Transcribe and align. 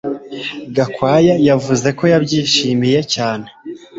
Gakwaya 0.75 1.33
yavuze 1.47 1.87
ko 1.97 2.03
yabyishimiye 2.13 2.99
cyane 3.13 3.47